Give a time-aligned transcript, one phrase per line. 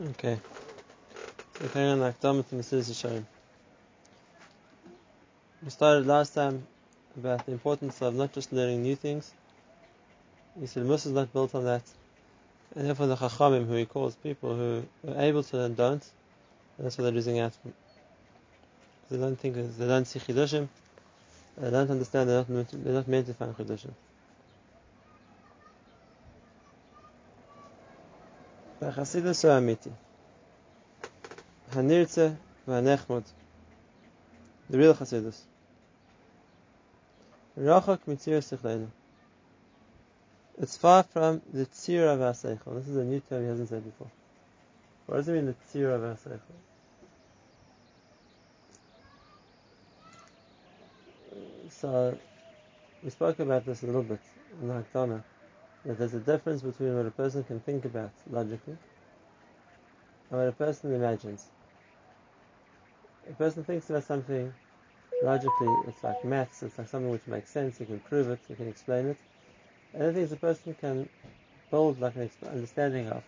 [0.00, 0.38] Okay.
[1.60, 3.24] So carrying on Hakdama to Mesilas Yesharim.
[5.64, 6.64] We started last time
[7.16, 9.32] about the importance of not just learning new things.
[10.60, 11.82] He said Mussar is not built on that.
[12.76, 16.04] And therefore the Chachamim, who he calls people who are able to learn, don't.
[16.76, 17.54] And that's what they're losing out.
[19.10, 20.68] They don't think, they don't see Chidushim.
[21.56, 23.94] They don't understand, they're not, they're not meant to find Chidushim.
[28.80, 29.90] Chassidus Amiti.
[31.72, 33.24] Hanirtze v'hanechmod.
[34.70, 35.40] The real Chassidus.
[37.58, 38.86] Rachak mitzir sichleinu.
[40.60, 44.10] It's far from the tzira of This is a new term he hasn't said before.
[45.06, 46.18] What does it mean, the tzira of
[51.70, 52.18] So,
[53.02, 54.20] we spoke about this a little bit
[54.60, 55.22] in the Hakdama
[55.84, 58.76] that there's a difference between what a person can think about logically
[60.30, 61.46] and what a person imagines.
[63.28, 64.52] A person thinks about something
[65.22, 68.56] logically, it's like maths, it's like something which makes sense, you can prove it, you
[68.56, 69.16] can explain it.
[69.94, 71.08] Other things a person can
[71.70, 73.22] build like an understanding of.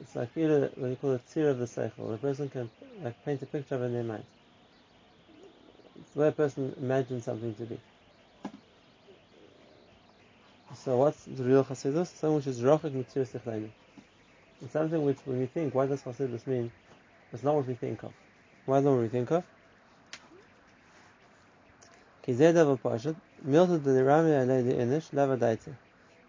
[0.00, 2.14] It's like either what you call a tzir of the seichel.
[2.14, 2.70] A person can
[3.02, 4.24] like paint a picture of it in their mind.
[6.00, 7.78] It's the way a person imagines something to be.
[10.84, 12.08] So what's the real Chassidus?
[12.08, 13.68] Something which is Rochik Mitzir Sechleinu.
[14.60, 16.72] It's something which, when we think, what does Chassidus mean?
[17.32, 18.12] It's not what we think of.
[18.66, 19.44] Why don't we think of?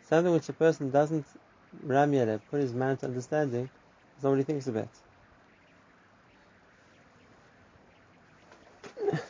[0.07, 1.25] Something which a person doesn't
[1.81, 3.69] rami put his mind to understanding,
[4.17, 4.89] is not what he thinks about.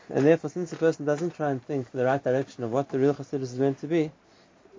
[0.10, 3.00] And therefore, since a person doesn't try and think the right direction of what the
[3.00, 4.12] real Chassidus is meant to be,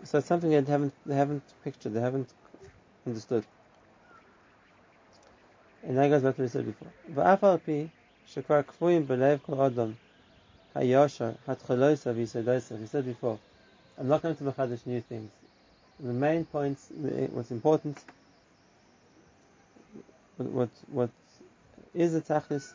[0.05, 2.29] so it's something they haven't they haven't pictured, they haven't
[3.07, 3.45] understood.
[5.83, 6.89] And that goes back to what we said before.
[7.13, 7.91] V'afal pi
[8.29, 9.97] shekvar kfuim b'lev kol adam
[10.75, 12.81] hayashar hatchaloisa v'yisadoisa.
[12.81, 13.39] We said before,
[13.99, 15.31] I'm not going to machadish new things.
[16.01, 16.89] The main points,
[17.33, 17.99] what's important,
[20.37, 21.11] what what
[21.95, 22.73] is the tachlis,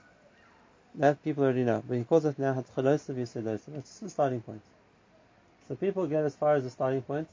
[0.96, 1.84] that people already know.
[1.88, 3.66] But he calls it now hatchaloisa v'yisadoisa.
[3.68, 4.62] That's the starting point.
[5.70, 7.28] So people get as far as the starting point,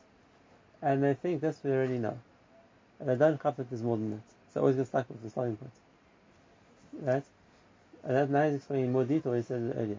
[0.83, 2.19] and they think this we already know.
[3.01, 4.21] And they don't cover there's more than that.
[4.53, 5.73] So always get stuck with the starting point.
[7.01, 7.25] Right?
[8.05, 9.99] And that now is explaining in more detail he said earlier.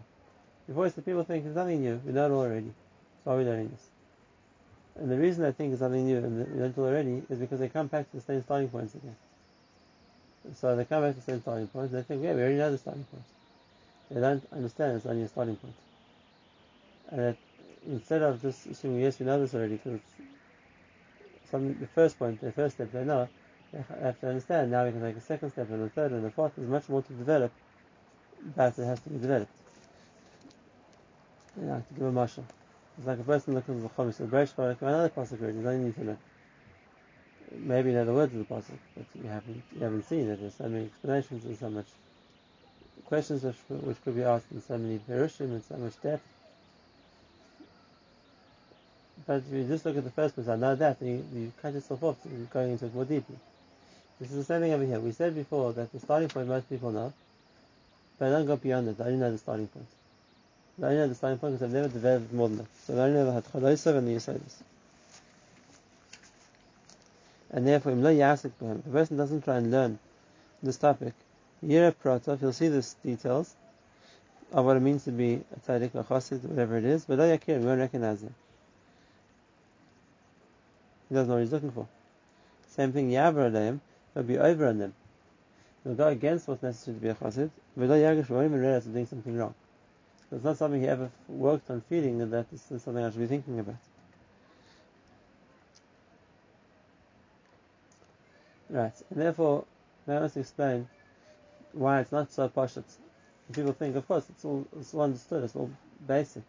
[0.67, 2.71] Before the people think there's nothing new, we know it already.
[3.23, 3.87] So why are we learning this?
[4.99, 7.69] And the reason they think it's something new and we it already is because they
[7.69, 9.15] come back to the same starting points again.
[10.55, 12.71] So they come back to the same starting points they think, yeah, we already know
[12.71, 13.23] the starting point.
[14.11, 15.75] They don't understand it's only a starting point.
[17.09, 17.37] And that
[17.87, 19.99] instead of just assuming yes, we know this already, because
[21.51, 23.27] the first point, the first step they know,
[23.71, 24.71] they have to understand.
[24.71, 26.53] Now we can take a second step and a third and a fourth.
[26.55, 27.51] There's much more to develop,
[28.55, 29.51] but it has to be developed.
[31.59, 32.45] You know, to give a marshal.
[32.97, 35.59] It's like a person looking the Chumash, the Breish Barak, another pasuk already.
[35.59, 36.17] There's need to learn.
[37.55, 40.39] Maybe know the words of the pasuk, but you haven't you haven't seen it.
[40.39, 41.87] There's so many explanations and so much
[43.05, 46.23] questions which, which could be asked in so many perushim and so much depth.
[49.27, 51.51] But if you just look at the first person, I know that, and you, you
[51.61, 52.15] cut yourself off
[52.51, 53.35] going into it more deeply.
[54.19, 54.99] This is the same thing over here.
[54.99, 57.13] We said before that the starting point most people know,
[58.17, 58.97] but I don't go beyond it.
[58.97, 59.85] They only know the starting point.
[60.79, 62.67] They only know the starting point because they've never developed more than that.
[62.85, 64.63] So they only know the Hatchalosav and the Yisodis.
[67.51, 69.99] And therefore, a person doesn't try and learn
[70.63, 71.13] this topic,
[71.63, 73.53] Yira Pratov, he'll see the details
[74.51, 77.53] of what it means to be a tzaddik or chassid, whatever it is, but we
[77.53, 78.31] won't recognize it.
[81.09, 81.87] He doesn't know what he's looking for.
[82.67, 83.79] Same thing, Yavar Aleim,
[84.13, 84.93] he'll be over on them.
[85.83, 88.93] He'll go against what's necessary to be a chassid, but Yagish won't even realize he's
[88.93, 89.55] doing something wrong.
[90.31, 93.27] It's not something he ever worked on feeling that this is something I should be
[93.27, 93.77] thinking about.
[98.69, 99.63] Right, and therefore,
[100.05, 100.89] now let's explain
[101.71, 102.73] why it's not so posh.
[103.53, 105.71] People think, of course, it's all, it's all understood, it's all
[106.05, 106.43] basic.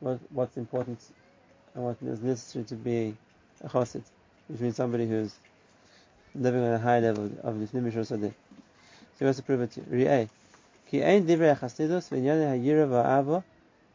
[0.00, 1.00] What, what's important
[1.74, 3.16] and what is necessary to be
[3.62, 4.02] a chassid,
[4.48, 5.34] which means somebody who's
[6.34, 8.32] living on a high level of nifnim mishra sadeh.
[8.32, 9.86] So he wants to prove it to you.
[10.04, 10.28] Ri'eh.
[10.90, 13.44] Ki ein divrei chasidus v'nyane ha'yira va'ava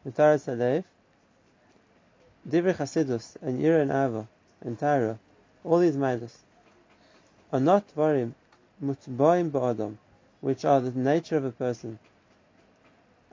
[0.06, 0.84] v'taras ha'lev.
[2.48, 4.28] Divrei chasidus and yira and ava
[4.62, 5.18] and tara,
[5.64, 6.36] all these matters,
[7.52, 8.32] are not varim
[8.82, 9.96] mutbaim ba'adam,
[10.40, 11.98] which are the nature of a person.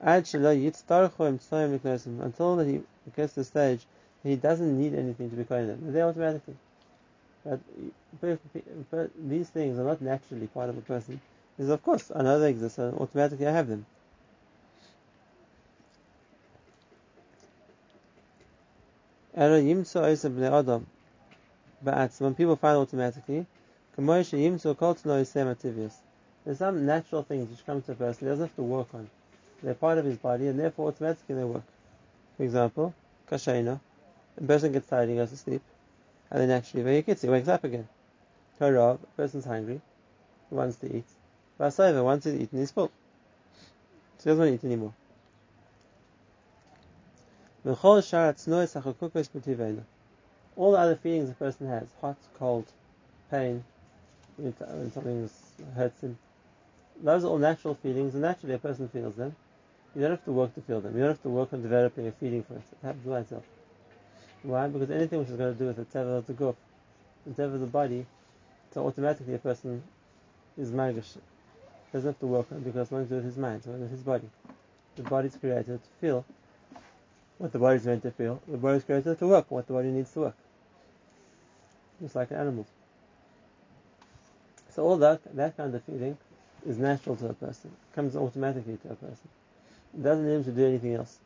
[0.01, 2.81] Ad shelo yitztarchu until he
[3.15, 3.85] gets to the stage
[4.23, 5.43] he doesn't need anything to be.
[5.43, 6.55] They're there automatically.
[7.43, 7.59] But,
[8.89, 11.19] but these things are not naturally part of a person.
[11.57, 13.85] Is of course I know they exist, so automatically I have them.
[19.33, 19.65] When
[22.35, 23.45] people find automatically,
[23.95, 24.27] there's
[26.57, 29.09] some natural things which come to a person he doesn't have to work on.
[29.61, 31.63] They're part of his body and therefore automatically they work.
[32.37, 32.93] For example,
[33.29, 33.79] kashaina,
[34.37, 35.61] a person gets tired, he goes to sleep,
[36.31, 37.87] and then naturally he gets, he wakes up again.
[38.59, 39.81] Harav, a person's hungry,
[40.49, 41.05] he wants to eat.
[41.59, 42.91] Vasaiva, once he's eaten, he's full.
[44.17, 44.93] So he doesn't want to eat anymore.
[50.55, 52.65] All the other feelings a person has, hot, cold,
[53.31, 53.63] pain,
[54.37, 55.29] uh, when something
[55.75, 56.17] hurts him,
[57.01, 59.35] those are all natural feelings, and naturally a person feels them.
[59.95, 60.93] You don't have to work to feel them.
[60.93, 62.63] You don't have to work on developing a feeling for it.
[62.71, 63.43] It happens by itself.
[64.43, 64.67] Why?
[64.67, 66.55] Because anything which is going to do with the teva of the guf,
[67.25, 68.05] the teva of the body,
[68.73, 69.81] so automatically a person
[70.57, 71.17] is magish.
[71.93, 74.29] Doesn't have to work because nothing to do with his mind, with his body.
[74.95, 76.25] The body is created to feel
[77.37, 78.41] what the body is meant to feel.
[78.47, 80.35] The body is created to work what the body needs to work.
[82.01, 82.65] Just like an animal.
[84.71, 86.17] So all that that kind of feeling
[86.65, 87.71] is natural to a person.
[87.95, 89.29] Comes automatically to a person.
[89.93, 91.19] It doesn't need him to do anything else.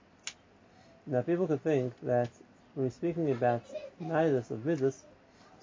[1.05, 2.29] Now people could think that
[2.77, 3.63] when we're speaking about
[3.99, 5.03] nihilus of midas,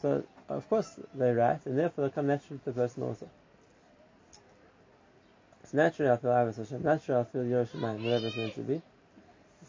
[0.03, 3.31] so of course they're right, and therefore they come naturally to the person also.
[5.63, 8.83] It's naturally I feel Avos Hashem, naturally I feel Yerushalayim, whatever it's meant to be.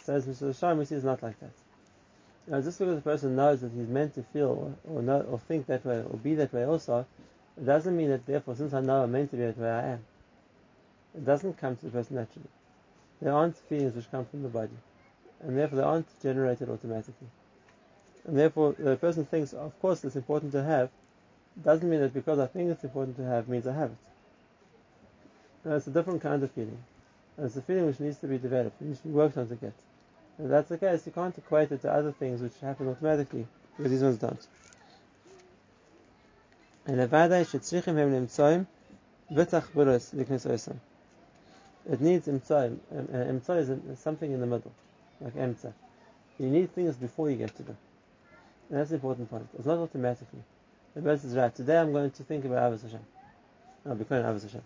[0.02, 0.60] Says Mr.
[0.60, 1.52] Shah, we see it's not like that.
[2.48, 5.38] Now, just because a person knows that he's meant to feel or, or know or
[5.38, 7.06] think that way or be that way also,
[7.58, 9.88] it doesn't mean that therefore, since I know I'm meant to be that way, I
[9.90, 10.00] am.
[11.14, 12.50] It doesn't come to the person naturally.
[13.22, 14.74] There aren't feelings which come from the body,
[15.42, 17.28] and therefore they aren't generated automatically.
[18.26, 20.90] And therefore, the person thinks, of course, it's important to have.
[21.64, 23.98] Doesn't mean that because I think it's important to have means I have it.
[25.64, 26.84] Now, it's a different kind of feeling.
[27.38, 29.48] And it's a feeling which needs to be developed, it needs to be worked on
[29.50, 29.74] to get.
[30.38, 33.48] If that's the case, you can't equate it to other things which happen automatically,
[33.78, 34.48] because these ones don't.
[36.88, 37.00] And
[41.90, 42.78] It needs imtsoim.
[42.94, 44.72] Imtsoim is something in the middle,
[45.22, 45.74] like emtsa.
[46.40, 47.78] You need things before you get to them.
[48.70, 49.48] And that's the important point.
[49.58, 50.44] It's not automatically.
[50.96, 51.54] The person is right.
[51.54, 53.00] Today I'm going to think about Avos Hashem.
[53.88, 54.62] I'll be calling Avos Hashem.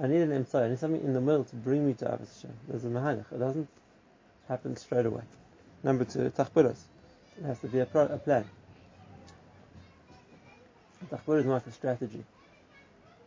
[0.00, 0.66] I need an emtsoim.
[0.66, 2.52] I need something in the middle to bring me to Avos Hashem.
[2.68, 3.32] There's a mahanach.
[3.32, 3.68] It doesn't
[4.48, 5.22] happen straight away.
[5.82, 6.78] Number two, tachburas.
[7.38, 8.44] It has to be a, pro, a plan.
[11.10, 12.24] Tachbur is not a strategy.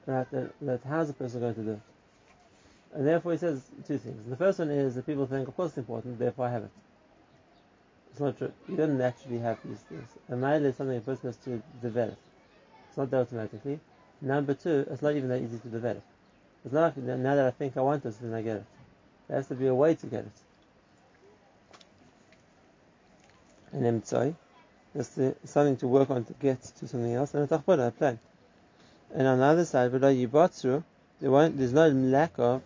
[0.06, 0.30] Right?
[0.32, 1.82] That, that how's a person going to do?
[2.94, 4.22] And therefore he says two things.
[4.28, 6.72] The first one is that people think, of course it's important, therefore I have it.
[8.12, 8.52] It's not true.
[8.68, 10.10] You don't naturally have these things.
[10.30, 12.18] A mile is something a person has to develop.
[12.90, 13.80] It's not there automatically.
[14.20, 16.04] Number two, it's not even that easy to develop.
[16.66, 18.66] It's not like now that I think I want this, then I get it.
[19.28, 20.32] There has to be a way to get it.
[23.72, 24.36] And emtsai,
[24.94, 28.20] just something to work on to get to something else, and a tachbara, a plan.
[29.16, 30.84] And on the other side, yibatzu,
[31.22, 32.62] there's no lack of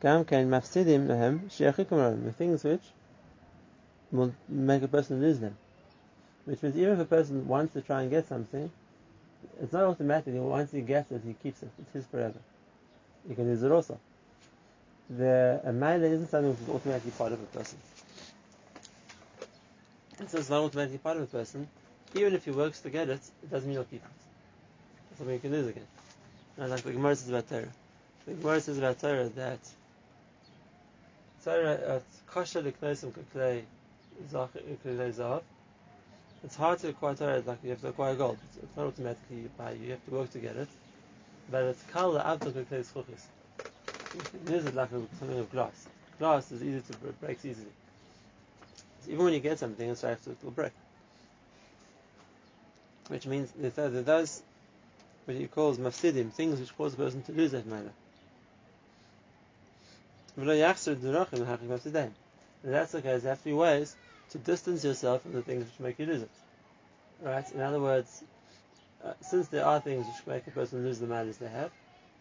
[0.00, 2.82] gam kain mafsidim lahem sheachikum the things which
[4.12, 5.56] will make a person lose them.
[6.44, 8.70] Which means even if a person wants to try and get something,
[9.60, 11.70] it's not automatically once he gets it, he keeps it.
[11.78, 12.38] It's his forever.
[13.28, 13.98] You can lose it also.
[15.10, 17.78] The a isn't something which is automatically part of a person.
[20.18, 21.68] And so it's not automatically part of a person.
[22.14, 24.10] Even if he works to get it, it doesn't mean he'll keep it.
[25.10, 25.86] It's something you can lose again.
[26.56, 27.68] And like the Gemara says about Torah.
[28.26, 29.60] The Gemara says about Torah that
[31.48, 32.00] Uh,
[36.44, 38.36] it's hard to acquire Torah like you have to acquire gold.
[38.44, 39.72] It's, it's not automatically you buy.
[39.72, 40.68] You have to work to get it.
[41.50, 43.24] But it's kal la'avdol kaklei zchuchis.
[44.46, 45.86] Use it like something of glass.
[46.18, 47.72] Glass is easy to break, breaks easily.
[49.04, 50.72] So even when you get something, it's right, it will break.
[53.08, 54.42] Which means that those
[55.24, 57.92] what he calls mafsidim, things which cause a person to lose that manner.
[60.38, 60.48] And
[62.74, 63.96] that's the case, there have ways
[64.30, 66.30] to distance yourself from the things which make you lose it.
[67.22, 67.44] Right?
[67.52, 68.22] In other words,
[69.04, 71.70] uh, since there are things which make a person lose the manners they have,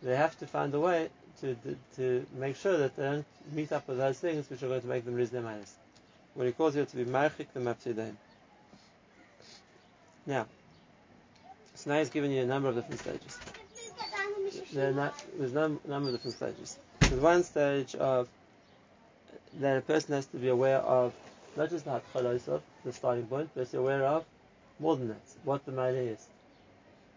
[0.02, 1.10] they have to find a way
[1.42, 1.56] to,
[1.96, 4.88] to, make sure that they don't meet up with those things which are going to
[4.88, 5.74] make them lose their manners.
[6.34, 8.16] What he calls here to be marchik the mafsidim.
[10.26, 10.48] Now,
[11.76, 13.38] so now he's given you a number of different stages.
[14.74, 16.78] There not, there's a number of different stages.
[17.10, 18.28] There's one stage of
[19.60, 21.14] that a person has to be aware of
[21.56, 24.26] not just the hatchalos the starting point, but be aware of
[24.80, 26.28] more than that, what the maila is.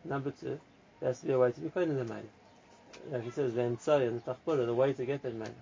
[0.05, 0.59] Number two,
[1.01, 2.23] there has to be a way to be in the mail.
[3.11, 5.55] Like he says, the emtsai and the tachbura, the way to get that mail.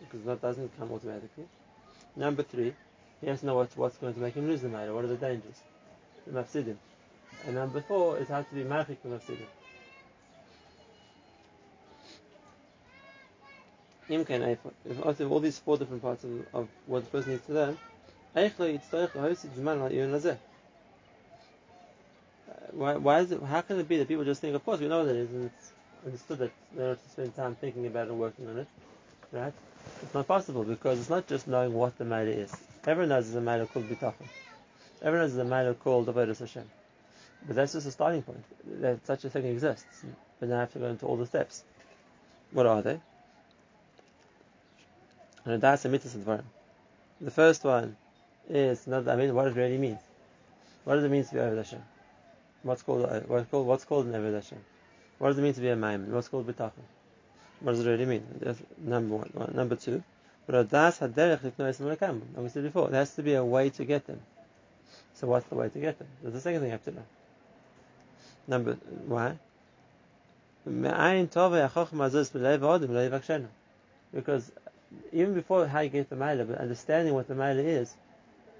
[0.00, 1.44] Because that doesn't come automatically.
[2.16, 2.74] Number three,
[3.20, 4.94] he has to know what, what's going to make him lose the mail.
[4.94, 5.60] What are the dangers?
[6.26, 6.76] The mafsidim.
[7.46, 9.46] And number four, is has to be marchik the mafsidim.
[14.10, 17.46] Imkan If out of all these four different parts of, of what the person needs
[17.46, 17.78] to learn,
[18.34, 18.48] uh,
[22.72, 24.88] why, why is it, how can it be that people just think, of course, we
[24.88, 25.72] know what it is, and it's
[26.04, 28.66] understood that they don't have to spend time thinking about it and working on it,
[29.32, 29.52] right?
[30.02, 32.54] It's not possible because it's not just knowing what the matter is.
[32.86, 34.28] Everyone knows there's a matter called bitachon.
[35.02, 36.68] Everyone knows there's a matter called avodas Hashem.
[37.46, 38.44] But that's just a starting point.
[38.80, 40.04] That such a thing exists.
[40.40, 41.64] But now I have to go into all the steps.
[42.52, 42.92] What are they?
[42.92, 43.02] And that's
[44.94, 47.96] a mitzvah The first one
[48.48, 49.08] is not.
[49.08, 50.00] I mean, what it really means.
[50.84, 51.82] What does it mean to be Avodah Hashem?
[52.62, 54.58] What's called uh, what's called what's called an Avodah Hashem?
[55.18, 56.12] What does it mean to be a Maimon?
[56.12, 56.72] What's called bitachon?
[57.60, 58.26] What does it really mean?
[58.40, 59.52] That's number one.
[59.54, 60.02] Number two.
[60.46, 64.06] But das haderech like we said before, there has to be a way to get
[64.06, 64.20] them.
[65.14, 66.08] So what's the way to get them?
[66.22, 67.04] That's the second thing you have to know.
[68.48, 68.74] Number
[69.06, 69.38] why?
[74.12, 74.52] Because
[75.12, 77.94] even before how you get the maila, but understanding what the maila is,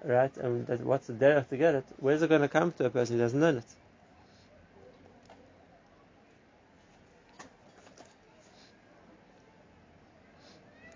[0.04, 2.86] right, and that, what's the derech to get it, where's it going to come to
[2.86, 3.64] a person who doesn't know it?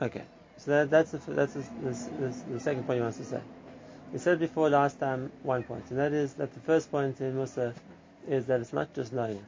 [0.03, 0.23] Okay,
[0.59, 3.41] so that, that's the, that's the, the, the, second point he wants to say.
[4.13, 7.35] He said before last time one point, and that is that the first point in
[7.35, 7.73] Mussar
[8.29, 9.45] is that it's not just knowing it.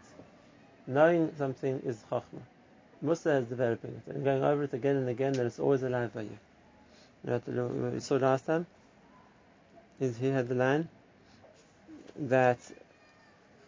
[0.87, 2.41] Knowing something is chachma.
[3.05, 6.13] Mussar is developing it and going over it again and again that it's always alive
[6.13, 6.39] by you.
[7.93, 8.67] we saw last time
[10.01, 10.89] is he had the line
[12.17, 12.59] that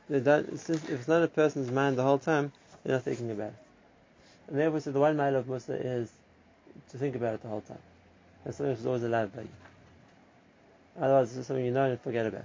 [0.09, 3.55] if it's not a person's mind the whole time, they're not thinking about it.
[4.49, 6.11] And therefore, so the one mile of Mussar is
[6.91, 7.79] to think about it the whole time.
[8.45, 9.49] That's something that's always alive by you.
[11.01, 12.45] Otherwise, it's something you know and forget about.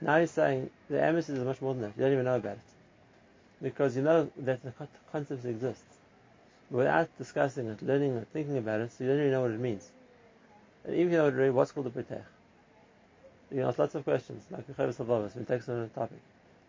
[0.00, 1.92] Now he's saying the emes is much more than that.
[1.96, 2.69] You don't even know about it.
[3.62, 4.72] Because you know that the
[5.12, 5.84] concept exists.
[6.70, 9.60] Without discussing it, learning it, thinking about it, so you don't even know what it
[9.60, 9.90] means.
[10.84, 12.22] And even if you know what's called a pretech?
[13.50, 16.20] You can ask lots of questions, like the Chovos Halevavos, when it takes on topic.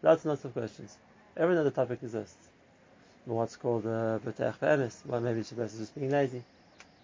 [0.02, 0.98] Lots and lots of questions.
[1.38, 2.50] Every other topic exists.
[3.26, 5.06] What's called a pretech for emes?
[5.06, 6.44] Well, maybe the person is just being lazy.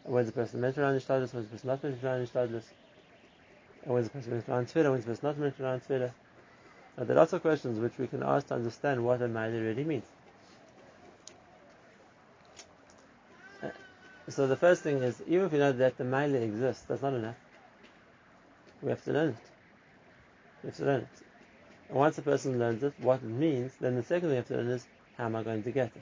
[0.03, 1.33] When's the person meant around Ishtadlis?
[1.33, 2.63] When's the person not meant around Ishtadlis?
[3.83, 4.91] And when's the person meant around Tefillah?
[4.91, 6.11] When's the person not meant around Tefillah?
[6.97, 9.61] Now, there are lots of questions which we can ask to understand what a Maila
[9.61, 10.05] really means.
[13.61, 13.69] Uh,
[14.29, 17.13] so the first thing is, even if you know that the Maila exists, that's not
[17.13, 17.35] enough.
[18.81, 19.35] We have to learn it.
[20.63, 21.23] We have to learn it.
[21.89, 24.47] And once a person learns it, what it means, then the second thing you have
[24.47, 24.87] to learn is,
[25.17, 26.01] how am I going to get it?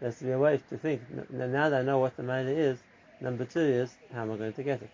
[0.00, 1.02] There has to be a way to think.
[1.30, 2.78] Now that I know what the Maila is,
[3.20, 4.90] number two is, how am I going to get it?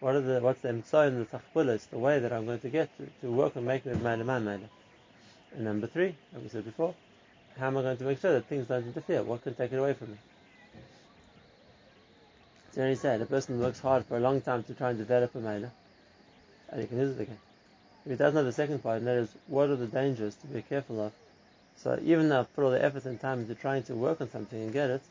[0.00, 2.68] What are the what's the emtsai and the tachbulas, the way that I'm going to
[2.68, 4.68] get to, to work on making it man man man.
[5.54, 6.94] And number three, like we said before,
[7.58, 9.22] how am I going to make sure that things don't interfere?
[9.22, 10.18] What can take it away from me?
[12.68, 13.22] It's very sad.
[13.22, 15.72] A person works hard for a long time to try and develop a mailer,
[16.68, 17.38] and he can lose it again.
[18.04, 20.46] If he doesn't have the second part, and that is what are the dangers to
[20.46, 21.12] be careful of.
[21.76, 24.30] So even though I've put all the effort and time into trying to work on
[24.30, 25.02] something and get it,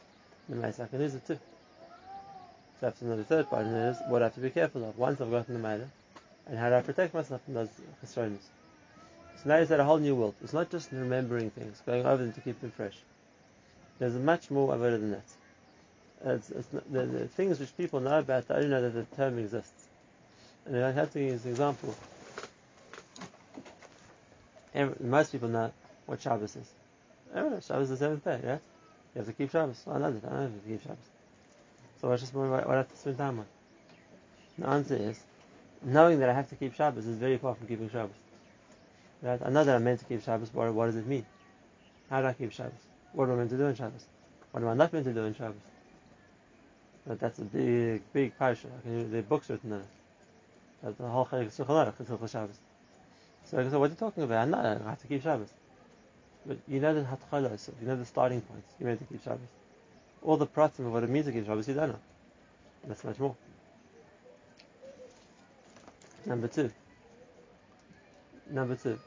[0.48, 1.39] the I can lose it too.
[2.82, 4.98] So know the third part, and that is what I have to be careful of.
[4.98, 5.89] Once I've gotten the matter,
[6.48, 7.70] and how do I protect myself from those
[8.03, 8.44] chesronis?
[9.38, 10.36] So now he's at a whole new world.
[10.44, 12.98] It's not just remembering things, going over them to keep them fresh.
[14.00, 15.24] There's much more it than that.
[16.25, 19.39] It's, it's the, the, things which people know about, they only know that the term
[19.39, 19.86] exists.
[20.65, 21.96] And I have to use an example.
[25.00, 25.72] most people know
[26.08, 26.70] what Shabbos is.
[27.34, 28.62] Everyone Shabbos is the seventh day, right?
[29.13, 29.84] You have to keep Shabbos.
[29.88, 30.25] I know that.
[30.25, 31.14] I know you have to keep Shabbos.
[32.05, 33.47] So what's just wondering what I have to spend time on?
[34.59, 35.19] The answer is,
[35.81, 38.13] knowing that I have to keep Shabbos is very far from keeping Shabbos.
[39.24, 39.41] Right?
[39.43, 41.25] I know that I'm meant to keep Shabbos, but what does it mean?
[42.12, 42.77] How do I keep Shabbos?
[43.13, 44.05] What am I meant to do in Shabbos?
[44.51, 45.63] What am I not meant to do in Shabbos?
[47.07, 48.69] But that's a big, big parsha.
[48.85, 49.88] There are books written on it.
[50.83, 52.59] That's the whole Chayik Suchalach, Shabbos.
[53.45, 54.47] So, so what are you talking about?
[54.47, 55.50] I know I have to keep Shabbos.
[56.45, 58.75] But you know the hatchalos, you know the starting points.
[58.79, 59.50] You're meant to keep Shabbos
[60.25, 62.00] all the pratim of what it means is, don't know.
[62.88, 63.36] That's much more.
[66.25, 66.72] Number two.
[68.50, 69.00] Number two.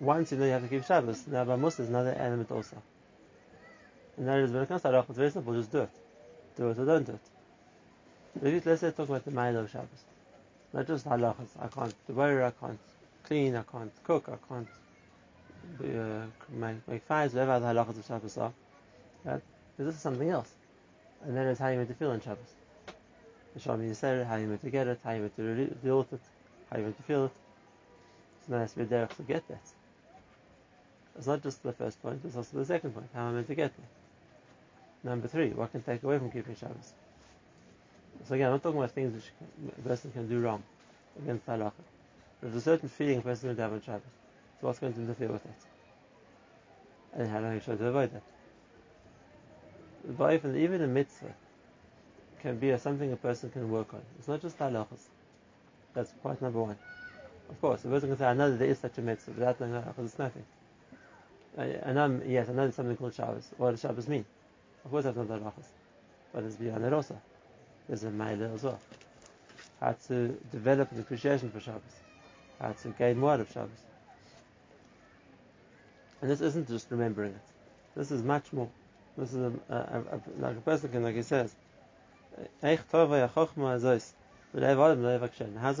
[0.00, 2.80] Once you know you have to keep Shabbos, now by Mussar is another element also.
[4.16, 5.90] And that is when it comes to Arach, it's very simple, just do it.
[6.56, 8.42] Do it or don't do it.
[8.42, 10.04] Maybe let's say talk about the Ma'ila of Shabbos.
[10.72, 11.48] Not just halachas.
[11.60, 12.78] I can't do I can't
[13.24, 14.68] clean, I can't cook, I can't
[15.80, 18.52] uh, make, make fires, whatever the halachas of Shabbos are.
[19.24, 19.42] Right?
[19.78, 20.52] This is something else.
[21.24, 22.54] And then it's how you meant to feel on Shabbos.
[23.54, 26.12] The Shami Yisrael, how you meant to get it, how you meant to deal with
[26.12, 26.20] it,
[26.70, 27.32] how you meant to feel it.
[28.46, 29.62] So now to be derech to get that.
[31.16, 33.48] It's not just the first point, it's also the second point, how am I meant
[33.48, 35.12] to get there.
[35.12, 36.92] Number three, what can take away from keeping Shabbos?
[38.26, 39.32] So again, I'm not talking about things which
[39.78, 40.62] a person can do wrong
[41.20, 41.72] against halacha.
[42.40, 44.02] There's a certain feeling a person would have on Shabbos.
[44.60, 47.20] So what's going to interfere with that?
[47.20, 48.22] And how long you should avoid that?
[50.06, 51.34] But even a mitzvah
[52.40, 54.00] can be a, something a person can work on.
[54.18, 55.00] It's not just halachas.
[55.94, 56.76] That's point number one.
[57.50, 59.60] Of course, a person can say, I know that there is such a mitzvah, that's
[59.60, 60.44] not halachas, it's nothing.
[61.56, 63.50] I, I know, yes, I know there's something called Shabbos.
[63.56, 64.24] What does Shabbos mean?
[64.84, 65.66] Of course, that's not halachas.
[66.32, 67.20] But it's beyond it also.
[67.88, 68.78] There's a maila as well.
[69.80, 71.82] How to develop an appreciation for Shabbos.
[72.60, 73.70] How to gain more out of Shabbos.
[76.20, 77.40] And this isn't just remembering it.
[77.96, 78.68] This is much more.
[79.18, 81.52] This is a, a, a, like a person can, like he says,
[82.62, 82.78] How's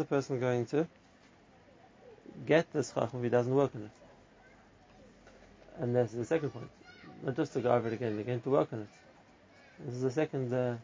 [0.00, 0.88] a person going to
[2.46, 3.90] get this chachma if he doesn't work on it?
[5.80, 6.68] And that's the second point.
[7.22, 8.88] Not just to go over it again, again to work on it.
[9.86, 10.74] This is the second uh,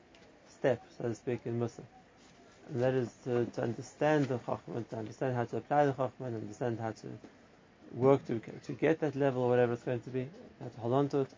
[0.47, 1.89] step, so to speak, in Muslim.
[2.69, 6.21] And that is to, to understand the chachma, to understand how to apply the chachma,
[6.21, 7.09] and understand how to
[7.95, 10.29] work to to get that level, whatever it's going to be,
[10.61, 11.29] how to hold on to it.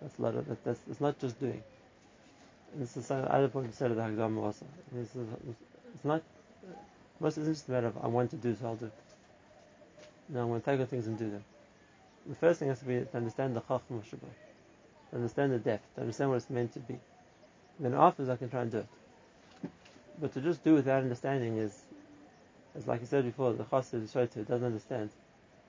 [0.00, 0.64] That's a lot of that.
[0.64, 1.62] That's it's not just doing.
[2.72, 4.66] And this is the other point said of the Hakdama also.
[4.92, 5.26] This is,
[5.94, 6.22] it's not.
[7.20, 8.90] Most isn't just a matter of I want to do, so I'll do.
[10.28, 11.44] No, I want to take on things and do them.
[12.28, 14.02] The first thing has to be to understand the chachma
[15.10, 16.98] to understand the depth, to understand what it's meant to be.
[17.78, 18.86] Then afterwards, I can try and do it.
[20.20, 21.78] But to just do without understanding is,
[22.76, 25.10] is like I said before, the chassid, the shoter, doesn't understand.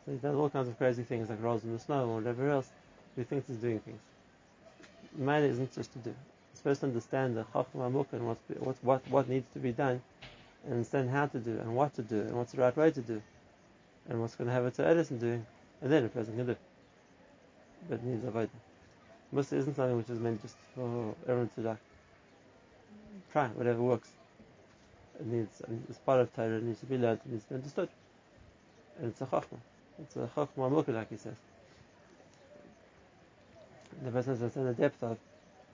[0.06, 2.50] So he does all kinds of crazy things like rolls in the snow or whatever
[2.50, 2.70] else.
[3.16, 4.00] He thinks he's doing things.
[5.16, 6.16] Mine isn't just to do.
[6.52, 10.02] It's first to understand the chachma and what, what, what, needs to be done,
[10.64, 13.02] and understand how to do and what to do and what's the right way to
[13.02, 13.22] do,
[14.10, 15.46] and what's going to have a to in doing,
[15.82, 16.56] and then a person can do.
[17.90, 18.50] But needs avoid.
[19.34, 21.78] Mussar isn't something which is meant just for everyone to like
[23.32, 24.10] try whatever works.
[25.20, 26.58] It needs it's part of Torah.
[26.58, 27.20] It needs to be learned.
[27.26, 27.90] It needs to be understood.
[29.00, 29.58] And it's a chachma.
[30.02, 31.36] It's a chachma amuk, like he says
[34.04, 35.18] the person has to understand the depth of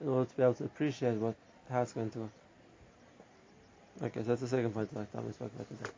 [0.00, 1.34] in order to be able to appreciate what
[1.70, 2.30] how it's going to work.
[4.02, 5.90] Okay, so that's the second point that we spoke about today.